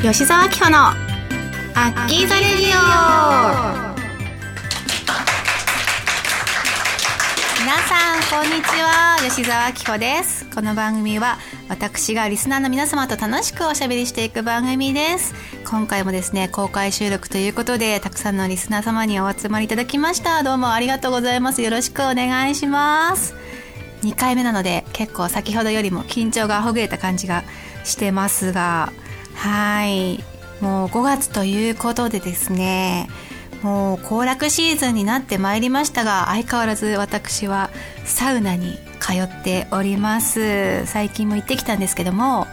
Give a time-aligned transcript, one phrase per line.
[0.00, 2.72] 吉沢明穂のアッキーザレディオ。
[7.60, 9.16] 皆さんこんにちは。
[9.28, 10.48] 吉沢明穂です。
[10.54, 11.38] この番組は
[11.68, 15.34] 私がリスナーの皆様と楽しくおしゃべりしていく番組です。
[15.68, 20.44] 今回もですね公開収録ということでたくさんのリスナー様にお集まりいただきました。
[20.44, 21.60] どうもありがとうございます。
[21.60, 23.34] よろしくお願いします。
[24.02, 27.42] 2回目なので結構先ほどよりも緊張がほぐれた感じが
[27.82, 28.92] してますが
[29.38, 30.22] はい。
[30.60, 33.08] もう5月ということでですね
[33.62, 37.70] もう行楽シーズンになってまいりましたが相変わらず私は
[38.04, 40.84] サウナに通っております。
[40.86, 42.46] 最近も行ってきたんですけども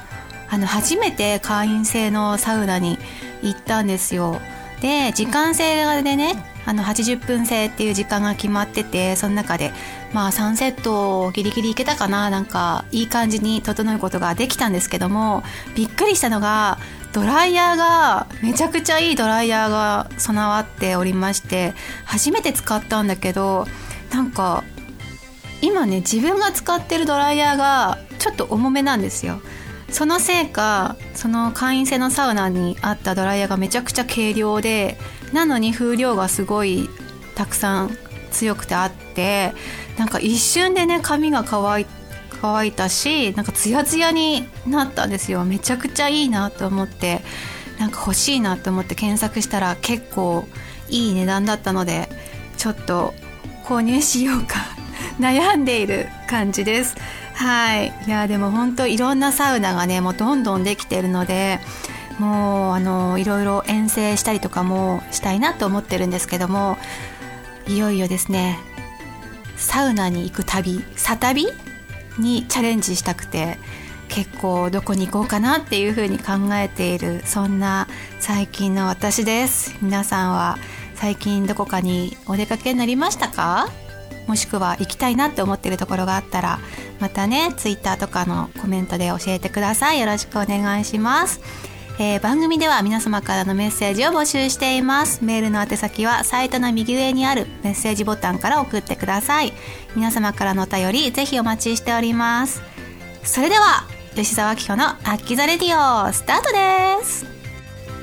[0.50, 3.00] あの初めて会員制のサウナに
[3.42, 4.40] 行ったんですよ。
[4.82, 9.72] で時間制でねあの80分制っていう時間が決まっててその中で
[10.14, 15.44] まあ3セットギリギリいけたかななんかいい感じに整うことができたんですけども
[15.76, 16.80] びっくりしたのが
[17.14, 23.68] ドライヤーがめちゃくちゃいいドライヤーが備わっておりまして初めて使ったんだけど
[24.12, 24.64] なんか
[25.62, 29.40] 今ね自分が使ってるドライヤーがちょっと重めなんですよ。
[29.90, 34.98] そのせいかその会員制のサウナにあったドライヤーがめちゃくちゃ軽量で
[35.34, 36.90] なのに風量がすごい
[37.36, 37.98] たくさん
[38.32, 39.54] 強くてあって
[39.98, 41.86] なんか一瞬でね髪が乾い
[42.42, 45.46] 乾いたしなんかツヤツヤになったんですよ。
[45.46, 47.22] めちゃくちゃいいなと思って。
[47.80, 50.48] なんか欲しいなと思って検索したら結構
[50.90, 52.10] いい値段だったので
[52.58, 53.14] ちょっと
[53.64, 54.56] 購入しようか。
[55.20, 56.96] 悩んでいる感じです。
[57.34, 57.94] はい。
[58.08, 61.60] いやでも本当いろんなサウナがねもうどんどんできてるので
[62.20, 66.78] もうあのいろいろ遠征したりとかもしたいなと思ってるんですけども
[67.68, 68.58] いよいよですね
[69.58, 71.48] サウナに行く旅サ旅
[72.18, 73.58] にチャレンジしたくて
[74.08, 77.88] 結構どこに行こうかなっていうふうに考えているそんな
[78.20, 79.76] 最近の私です。
[79.82, 80.58] 皆さんは
[80.94, 83.68] 最近どこかにお出かけになりましたか？
[84.28, 86.60] もしくは行きたいなって思ってるところがあったら
[87.00, 90.00] またねツイッターとかのコメントで教えてください。
[90.00, 91.42] よろしくお願いします。
[91.98, 95.24] えー、番組では皆様からのメッセージを募集しています。
[95.24, 99.54] メールの宛先はサイトの右上にあるメッセージボタンから送ってください。
[99.96, 102.62] 皆様からのお便りぜひお待ちしております。
[103.24, 107.26] それでは吉沢紀子の「アッキザレディオ」スタートです。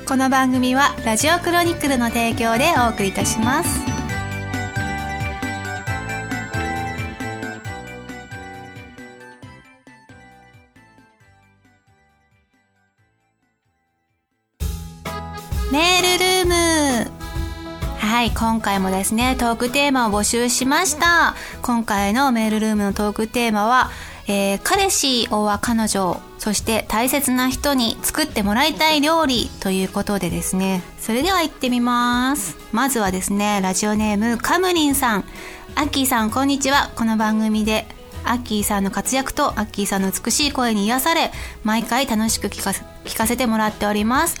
[0.07, 4.02] この番組はラジオクロニクルの提供でお送りいたします。
[15.73, 17.11] メールルーム。
[17.97, 21.33] はい今回もですねトークテーマを募集しました。
[21.63, 23.89] 今回のメールルームのトークテーマは、
[24.27, 30.83] えー、彼氏おは彼女そして大切な人に作ってもらいたい料理ということでですね。
[30.99, 32.55] それでは行ってみます。
[32.71, 35.25] まずはですねラジオネームカムリンさん。
[35.73, 36.91] アッキーさんこんにちは。
[36.95, 37.87] この番組で
[38.25, 41.31] アッキーさんの活躍とアッキーさんの美しい声に癒され
[41.63, 42.69] 毎回楽しく聞か
[43.05, 44.35] 聞かせてもらっております。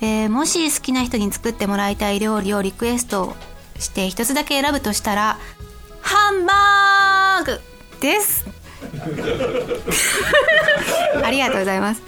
[0.00, 3.34] えー、もし好きな人に作ってもらいたい料理をリクエスト
[3.78, 5.38] して一つだけ選ぶとしたら
[6.00, 7.60] ハンバーグ
[8.00, 8.46] です。
[11.24, 12.02] ありがとうございます、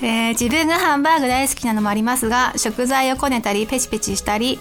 [0.00, 4.58] えー、自分がハンバーグ大好きなのもありますが食材をこねたりペチペチしたり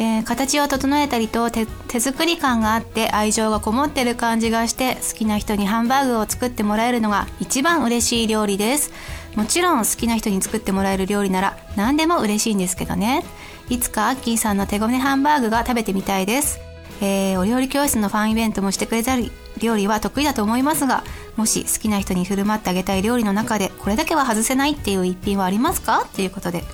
[0.00, 1.66] えー、形を整えたりと手
[1.98, 8.92] 作り感があって愛情がこもってる感じがして好きな人にハンバーグを作ってもらえるのが一番嬉しい料理です。
[9.34, 13.24] もちろん好きな人に作ってもらえる料理なら何でも嬉しいんですけどね。
[13.70, 16.58] いつかアッキーさんの手ごねハンバーグが食べてみたいです、
[17.02, 19.30] えー、お料理教室のファンイベントもしてくれたり
[19.60, 21.04] 料理は得意だと思いますが
[21.36, 26.08] もし好きな人に振る舞ってあげたい料理の中でこれだけは外せないっていう一品はありますか？
[26.14, 26.64] ということで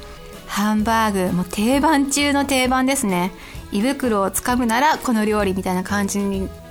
[0.47, 3.33] ハンバーグもう定番中の定番ですね。
[3.75, 6.21] 胃袋をつかむならこの料理みたいな感じ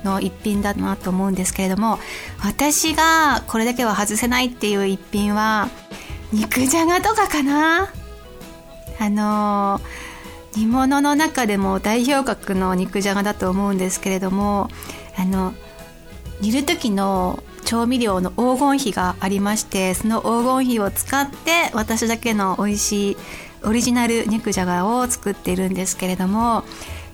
[0.02, 1.98] の一品だなと思うんですけれども
[2.42, 5.68] 私がこれだけは外せないっていう一品は
[6.32, 7.92] 肉じゃがとかかな。
[8.98, 9.80] あの
[10.56, 14.70] 煮物の中でも代表格の肉じゃがだと思うんですけれども
[15.18, 15.52] あの
[16.40, 23.16] 煮る時の調味料の黄金比がありましてその黄金比を使って私だけの美味しい
[23.64, 26.64] オリジナル肉じゃがを作っているんですけれども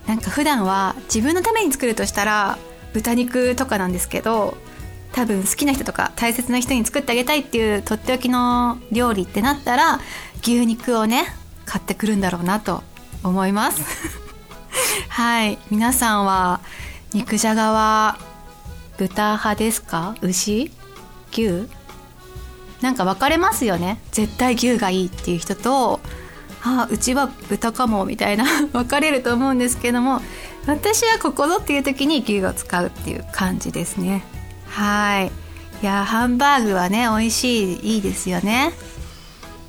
[0.07, 2.57] なんか普段は自分のために作るとしたら
[2.93, 4.57] 豚肉とかなんですけど
[5.13, 9.99] 多分好きな人とか大切な人に作ってあげたいっていうとっておきの料理ってなったら
[10.41, 11.25] 牛肉をね
[11.65, 12.83] 買ってくるんだろうなと
[13.23, 13.81] 思います。
[15.09, 15.57] はい。
[15.69, 16.59] 皆さんは
[17.13, 18.17] 肉じゃがは
[18.97, 20.15] 豚派ですか？
[20.21, 20.71] 牛？
[21.31, 21.67] 牛？
[22.81, 23.99] なんか分かれますよね。
[24.11, 25.99] 絶対牛がいいっていう人と
[26.63, 30.21] あうちは豚かもみたいな 分かれると思うんですけども
[30.67, 34.23] 私はここぞっていう時に牛を使うっていう感じですね。
[34.67, 35.31] はい。
[35.81, 38.73] いやハンバーグはね美味しいいいですよね。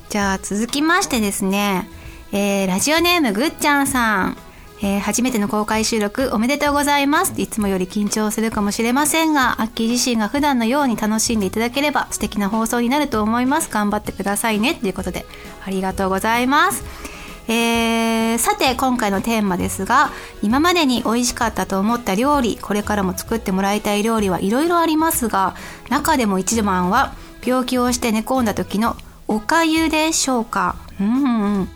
[0.09, 1.89] じゃあ続きましてですね、
[2.31, 4.37] えー、ラジオネームぐっちゃんさん。
[4.85, 7.33] えー、初めての公開収録おめでとうございます。
[7.37, 13.69] いつもより緊張するかもしれませんがアッキー自身が普段のように楽しんでいただければ素敵な放送になると思います。
[13.71, 14.75] 頑張ってくださいね。
[14.75, 15.25] ということで
[15.65, 16.83] ありがとうございます。
[17.47, 25.55] えー、さて今回のテーマですが今までに美味しかったと思った料理これからも作ってもらいたい料理はいろいろありますが
[25.89, 27.13] 中でも一番は
[27.43, 28.95] 病気をして寝込んだ時の
[29.27, 30.75] おかゆでしょうか？
[30.99, 31.69] うん、うん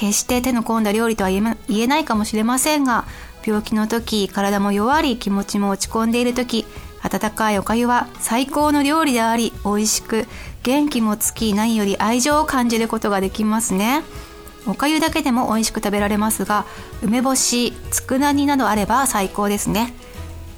[0.00, 3.04] 決して手の込んだ料理とは言えないかもしれませんが
[3.44, 6.64] 病気の時体も弱り気持ちも落ち込んでいる時
[7.02, 10.26] 温かいおかゆは最高の料理であり美味しく
[10.62, 14.02] 元気もつき何より愛情を感じることができますね。
[14.66, 16.66] おかゆだけでも美味しく食べられますが
[17.02, 19.92] 梅干し佃煮などあれば最高ですね。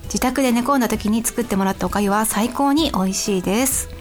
[0.05, 3.92] 自宅で寝込んだ時に作ってもらったおかゆは最高に美味しいです。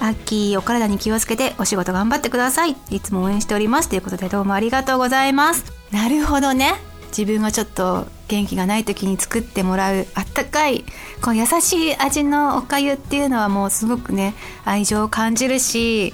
[0.00, 2.76] アッキーお体に気をつけてお仕事頑張ってください。
[2.90, 3.88] いつも応援しております。
[3.88, 5.72] ということでどうもありがとうございます。
[5.90, 6.74] なるほどね。
[7.08, 10.84] 自分がちょっと元気がない時に作ってもらうあったかい
[11.22, 14.34] こう優しい味のおかゆっていうのはもうすごくね
[14.64, 16.12] 愛情を感じるし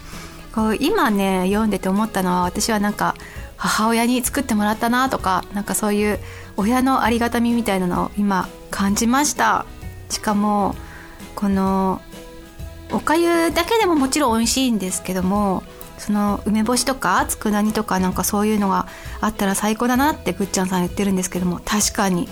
[0.55, 3.17] こう今ね読んでて思ったのは私はなんか
[3.57, 6.21] 母親に作ってもらったなとかなんかそういう
[6.57, 9.67] 親のありがたみみたいなのを今感じました。
[10.11, 10.77] しかも
[11.35, 12.01] この
[12.95, 15.63] おかゆだけでももちろん美味しいんですけども
[15.99, 18.87] その梅干しとか佃煮とかなんかそういうのが
[19.21, 22.25] あったら最高だなってぐっちゃんさん言ってるんですけども確かに。
[22.25, 22.29] い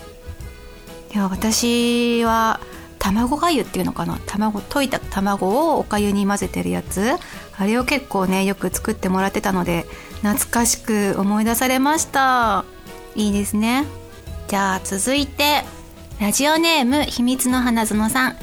[1.14, 2.60] や私は
[2.98, 4.18] 卵がゆっていうのかな？
[4.26, 7.16] 卵溶いた卵をおかゆに混ぜてるやつ。
[7.58, 9.86] あれを結構ねよく作ってもらってたので
[10.22, 12.64] 懐かしく思い出されました。
[13.14, 13.84] いいですね。
[14.48, 15.64] じゃあ続いて
[16.20, 18.36] ラジオネーム秘密の花園さん。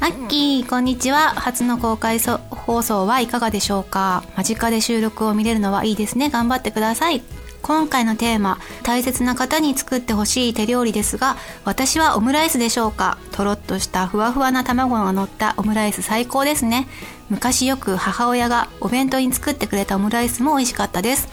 [0.00, 1.30] アッキーこんにちは。
[1.30, 4.22] 初の公開放送はいかがでしょうか？
[4.36, 6.30] 間近で収録を見れるのはいいですね。
[6.30, 7.20] 頑張ってください。
[7.62, 13.18] 今回のテーマ大切な方に作ってほしい手料理ですが私はオムライスでしょうか？
[13.32, 16.86] とろっとしたふわふわな卵が乗ったオムライス最高ですね。
[17.28, 21.28] 昔よく母親がお弁当に作ってくれたオムライスも美味しかったです。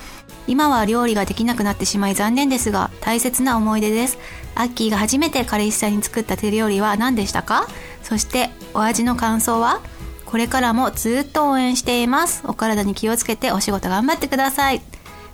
[0.47, 4.17] 今は料理ができなくなってしまい残念ですが大切な思い出です。
[4.55, 7.67] アッキーが初めて彼氏さんに作った手料理は何でしたか？
[8.05, 9.81] そしてお味の感想は？
[10.25, 12.43] これからもずっと応援しています。
[12.45, 14.81] お体に気をつけてお仕事頑張ってください。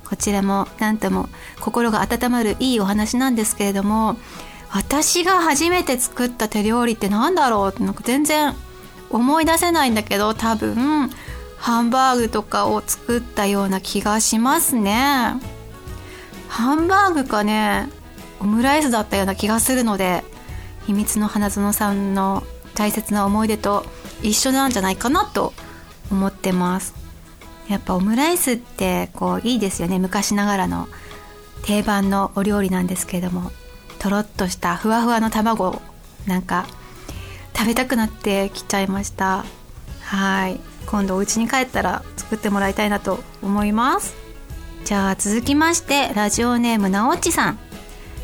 [0.07, 1.27] こちらも何とも
[1.59, 4.15] 心が温まるいいお話なんですけれども
[4.71, 7.69] 私が初めて作った手料理って何だろう？
[7.73, 8.53] ってなんか全然
[9.09, 11.09] 思い出せないんだけど多分
[11.57, 15.35] ハンバーグとかを作ったような気がしますね。
[16.47, 17.89] ハンバーグかね
[18.39, 20.23] オムライスだったような気がするので
[20.85, 22.43] 秘密の花園さんの
[22.81, 23.85] 大切な思い出と
[24.23, 25.53] 一緒なんじゃないかなと
[26.09, 26.95] 思ってます。
[27.69, 29.99] やっぱオムライスってこういいですよね。
[29.99, 30.87] 昔ながらの
[31.61, 33.51] 定番のお料理なんですけれども
[33.99, 35.79] とろっとしたふわふわの卵
[36.25, 36.65] なんか
[37.55, 39.45] 食べたくなってきちゃいました。
[40.01, 40.59] はい。
[40.87, 44.15] 今度お家に帰ったら作ってもらいたいなと思います。
[44.85, 47.59] じゃあ続きましてラジオネームなおっちさん。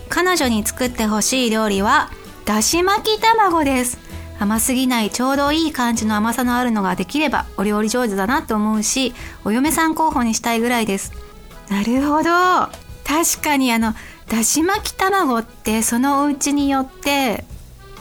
[0.10, 2.10] 彼女に作ってほしい料理は
[2.46, 4.07] だし巻き卵です。
[4.40, 9.14] 甘すぎないちょうどいい感じの甘さのあるのができればお料理上手だなと思うし
[9.44, 11.12] お嫁さん候補にしたいぐらいです。
[11.70, 12.30] なるほど。
[13.04, 13.94] 確かにあの
[14.28, 17.46] だし巻き卵ってそのお家によって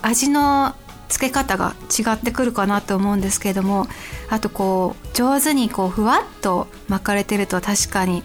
[0.03, 0.75] 味の
[1.09, 3.87] 付け方が違ってくるかなと思うんですけども
[4.29, 8.25] あとこう上手にこうふわっと巻かれてると確かに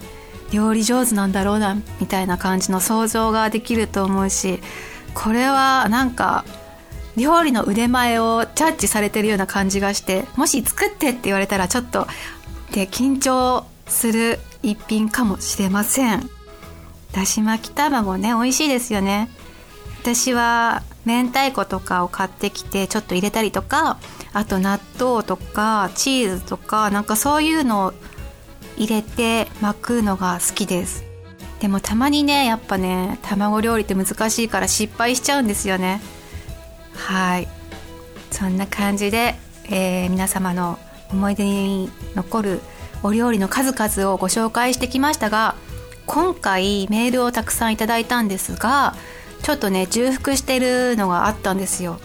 [0.51, 4.59] 料理上手なんだろうなみたいな感じの想像ができると思うし
[5.13, 6.45] これはなんか
[7.17, 12.07] 料理の腕前をジャッジされてるような感じがしてもし作ってって言われたらちょっと
[12.71, 16.29] で緊張する一品かもしれません。
[17.11, 19.29] だし巻き卵ね美味しいですよね。
[20.01, 23.97] 私は明太子とかを買ってきてちょっと入れたりとか
[24.33, 27.93] あと納豆とかチーズとかなんかそういうのを
[28.77, 31.03] 入れて巻くのが好きです。
[31.59, 36.01] でもたまにねやっぱね卵料理って難しいから失敗しちゃうんですよね。
[36.95, 37.47] はい。
[38.31, 40.79] そんな感じで、えー、皆様の
[41.11, 42.61] 思い出に残る
[43.03, 45.55] お料理の数々をご紹介してきましたが
[46.05, 48.95] 今回メールをたくさんいただいたんですが
[49.43, 51.99] ちょっとね重複してるのがあったんですよ、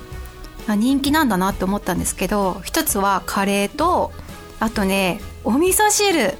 [0.66, 4.12] ま、人気なんだなって思ったんですけど一つはカレーと
[4.58, 6.34] あとねお味噌汁。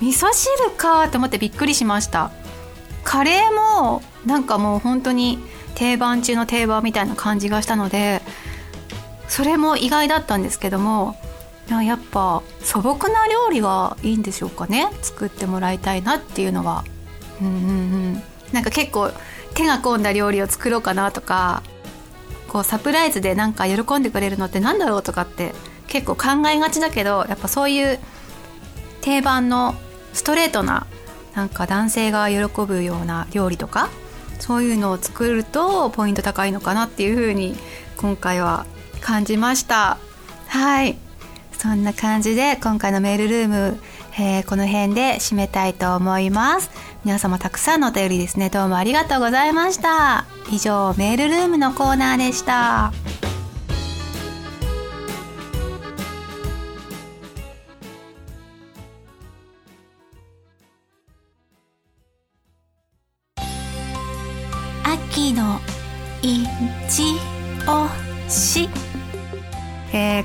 [0.00, 2.30] 味噌汁かと思ってびっくりしました。
[3.04, 5.38] カレーもなんかもう本当に
[5.80, 8.20] 定番中の定番みたいな感じがしたので
[9.28, 11.16] それも意外だったんですけども
[11.70, 14.90] やっぱ素朴な料理がいいんでしょうかね？
[15.00, 16.84] 作ってもらいたいなっていうのは
[17.40, 17.56] うんうんう
[18.18, 18.22] ん。
[18.52, 19.10] なんか結構
[19.54, 21.62] 手が込んだ料理を作ろうかなとか
[22.48, 25.54] こうサプライズでなんか喜んでくれるのってなんだろうとかって
[25.86, 27.98] 結構考えがちだけどやっぱそういう
[29.00, 29.74] 定番の
[30.12, 30.86] ストレートな
[31.34, 33.88] なんか男性が喜ぶような料理とか
[34.40, 37.54] そういうのを作るとポイント高いのかなっていうふうに
[37.96, 38.66] 今回は
[39.00, 39.98] 感じました。
[40.48, 40.98] はい。
[41.52, 43.78] そんな感じで今回のメールルーム、
[44.18, 46.70] えー、この辺で締めたいと思います。
[47.04, 48.48] 皆様たくさんのお便りですね。
[48.48, 50.24] どうもありがとうございました。
[50.50, 52.92] 以上メールルームのコーナーでした。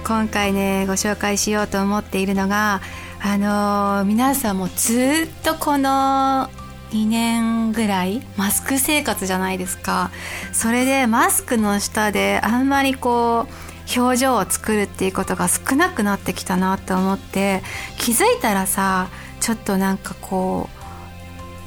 [0.08, 2.80] 今回ねご紹介しようと思っているのが
[3.24, 6.48] あのー、皆さんもずっとこの
[6.92, 10.12] 2年ぐらいマスク生活じゃないですか。
[10.54, 17.64] それでマスクの下であんまりこう表情を作るっていうことが少なくなってきたなと思って
[17.98, 19.10] 気づいたらさ
[19.40, 20.70] ちょっとなんかこ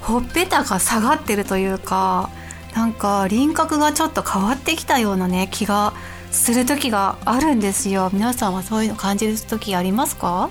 [0.02, 2.30] うほっぺたが下がってるというか
[2.74, 5.92] なんか輪郭がちょっと変わってきたようなね気が
[6.30, 8.10] する時があるんですよ。
[8.12, 10.50] 皆さんはそういうの感じる時ありますか？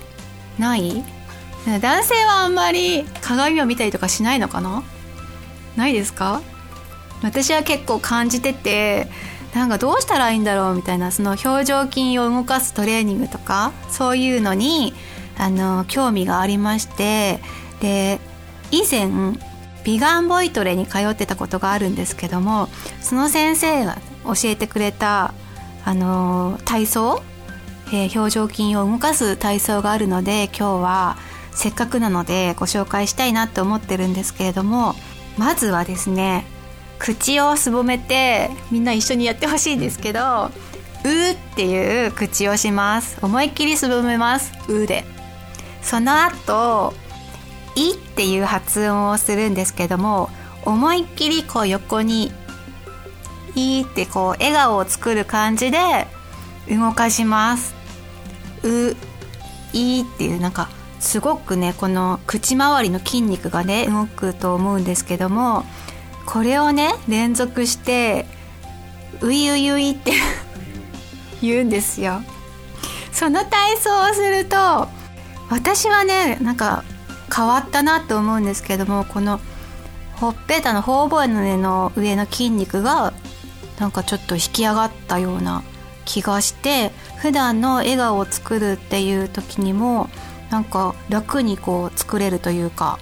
[0.58, 1.04] ない？
[1.80, 4.82] 男性はあんまり鏡を見たりとかしないのかな？
[5.76, 6.40] ないですか？
[7.22, 9.08] 私は結構感じてて
[9.54, 14.94] なんかどうしたらいいんだろうみたいなその表情筋を動かすトレーニングとかそういうのに
[15.36, 17.40] あの興味がありまして
[17.80, 18.20] で
[18.70, 19.08] 以前
[19.84, 22.68] ビガンボイトレに通ってたことがあるんですけども
[23.00, 25.32] その先生が教えてくれた、
[25.88, 27.22] あの、体操、
[27.86, 31.16] えー、表情筋を動かす体操があるので今日は
[31.52, 34.94] せっかくなのでご紹介したいなと思ってるんですけれども
[35.38, 36.44] まずはですね
[36.98, 40.20] 口をすぼめてみんな一緒にやってほしいんですけど
[41.04, 43.16] 「う」っていう口をします。
[43.22, 45.06] 思いっきりすぼめます「う」で。
[45.80, 46.92] その後
[47.76, 50.28] いっていう発音をするんですけども
[50.64, 52.30] 思いっきりこう横に
[53.58, 56.06] いってこう笑顔を作る感じで
[56.68, 57.74] 動かします。
[58.62, 58.96] う
[59.72, 60.68] いっていうなんか
[61.00, 65.64] すごくねこの口周りの筋肉がね動くと思うんですけども
[66.26, 68.26] これをね連続して
[69.20, 70.12] ういういういって
[71.40, 72.22] 言うんですよ。
[73.12, 74.88] その体操をすると
[75.50, 76.84] 私はねなんか
[77.34, 79.40] 変わったなと思うんですけどもこの
[80.16, 83.12] ほっぺたの頬骨の上の筋肉が
[83.78, 85.62] なんかちょっと引き上がったような
[86.04, 90.08] 気がして普段の笑顔を作るっていう時にも
[90.50, 92.98] なんか楽にこう作れるというか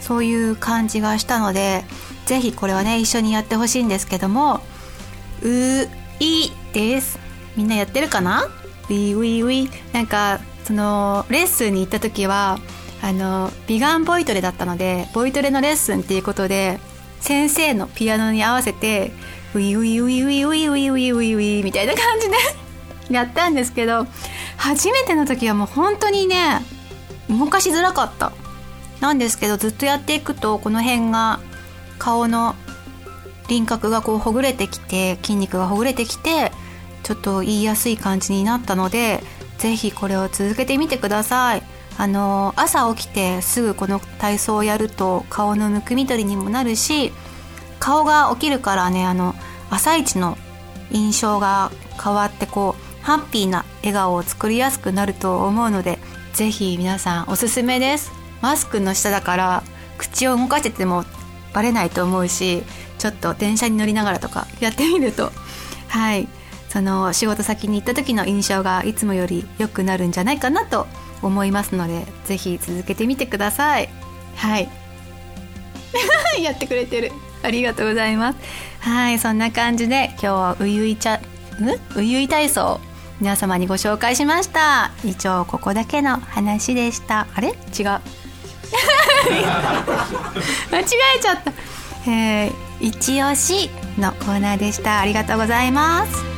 [0.00, 1.84] そういう感じがしたので
[2.26, 4.60] 是非これはね一緒にやってほしいんですけども
[5.42, 5.88] 「う
[6.20, 7.18] い」です。
[7.56, 8.44] みんなやってるかな？
[8.44, 12.58] ウィウィウィなんかそのレッスンに行った時は
[13.02, 16.78] あの美顔ボイトレだったのでボイトレのレッスンっていうことで
[17.20, 19.12] 先生のピアノに合わせて
[19.54, 22.36] ウィウィウィウィウィウィウィウィウィみたいな感じで
[23.14, 24.06] やったんですけど
[24.56, 26.62] 初めての時はもう本当にね
[27.28, 28.32] 動かしづらかった。
[29.00, 31.40] なんですけどずっとやっていくとこの辺が
[31.98, 32.54] 顔の
[33.48, 36.52] 輪郭がこうほぐれてきて筋肉がほぐれてきて
[37.02, 39.22] ちょっと言いやすい感じになったので
[39.58, 41.62] 是非これを続けてみてください。
[41.96, 47.12] あの朝起きてすぐこの体操をやると顔のむくみ取りにもなるし
[47.84, 49.34] 顔が起きるからねあの
[49.68, 50.38] 朝一の
[50.90, 51.70] 印象が
[52.02, 55.98] 変わってこうハッピーな笑顔を作りやすくなると思うので
[56.32, 58.10] 是非皆さんおすすめです。
[58.40, 59.62] マスクの下だから
[59.98, 61.04] 口を動かしてても
[61.52, 62.62] バレないと思うし
[62.98, 65.30] ちょっと電車に乗りながらとかやってみると
[65.88, 66.26] はい。
[66.70, 70.86] その仕事先に行った時の印象がいつもより良くなるんじゃないかなと
[71.20, 73.90] 思いますのでぜひ続けてみてください。
[74.36, 74.70] はい。
[76.42, 77.12] やってくれてる。
[77.44, 78.38] ありがとうございます。
[78.80, 81.20] はいそんな感じで今日はうゆいちゃ
[81.96, 82.80] ううゆい体操
[83.20, 84.90] 皆様にご紹介しました。
[85.04, 87.26] 一応ここだけの話でした。
[87.34, 87.48] あれ？
[87.48, 87.54] 違う。
[90.70, 90.84] 間違
[91.16, 91.52] えちゃった、
[92.10, 95.00] えー、一押しのコーナーでした。
[95.00, 96.33] ありがとうございます。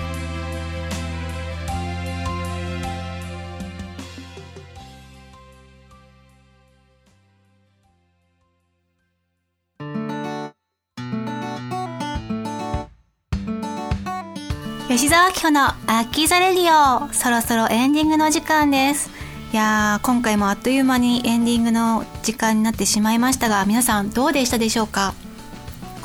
[14.96, 19.10] 吉沢明穂のアッキーザレディオそろそろエンディングの時間です。
[19.52, 25.12] いやー今回もあっという間にエンディングの時間になってしまいましたが皆さんどうでしたでしょうか？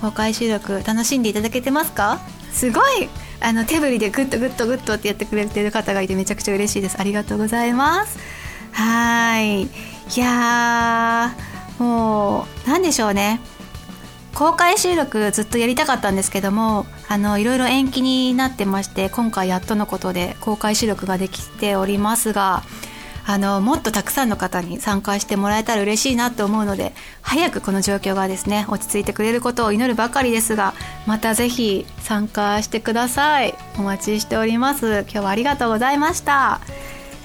[0.02, 2.20] 公開収録楽しんでいただけてますか？
[2.52, 3.08] すごい。
[3.40, 7.00] あの手振りでグッとグッとグッとってやってくれてる方がいてめちゃくちゃ嬉しいです。
[7.00, 8.20] ありがとうございます。
[8.74, 9.62] はい。
[9.62, 9.70] い
[10.18, 13.40] やーもう何でしょうね。
[14.36, 22.64] 公開収録ずっとやりたかったんですけどもあのいろいろ延期になってまして今回やっとのことで公開収録ができておりますが
[23.26, 30.74] あのもっとたくさんの方に参加してもらえたら嬉しいなと思うので早くこの状況がですね落ち着いてくれることを祈るばかりですが
[31.06, 33.54] またぜひ参加してください。
[33.78, 35.02] お待ちしております。
[35.02, 36.62] 今日はありがとうございました。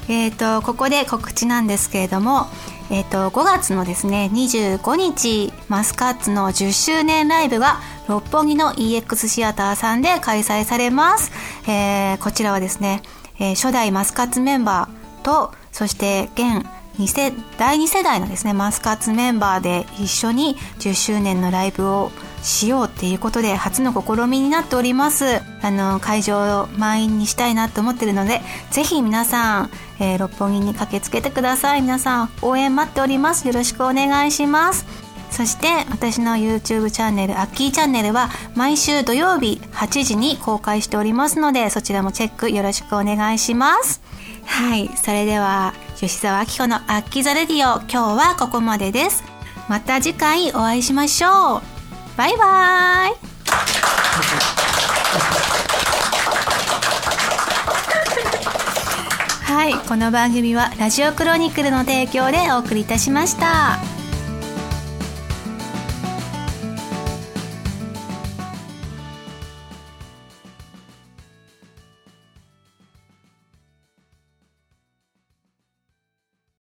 [0.08, 2.46] えっ、ー、とここで告知なんですけれども
[2.90, 11.32] えーと、5月のですね25日マスカッツの10周年ライブが六本木の EX シアターさんで開催されます、
[11.68, 13.02] えー、こちらはですね、
[13.40, 16.66] えー、初代マスカッツメンバーとそして現
[16.98, 22.10] 2世第2世代のですねマスカッツメンバーで一緒に10周年のライブを
[22.42, 25.40] しようっていうことで初の試みになっております。
[25.62, 28.40] あの会場を満員にしたいなと思ってるので
[28.70, 31.82] ぜひ皆さん、えー、六本木に駆けつけてください。
[31.82, 33.46] 皆さん応援待っております。
[33.46, 34.86] よろしくお願いします。
[35.30, 44.00] そして私の YouTube チャンネルアッキーチャンネルは毎週土曜日8時に公開しておりますのでそちらもチェックよろしくお願いします。
[44.44, 44.88] はい。
[44.96, 49.24] それでは吉沢明子のアッキーザレディオ今日はここまでです。
[49.68, 51.62] また次回お会いしましょう。
[52.16, 53.35] バイバーイ。
[59.46, 63.95] はいこの番組はラジオクロニクルの提供でお送りいたしました。